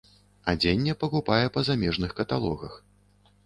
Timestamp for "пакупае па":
1.03-1.65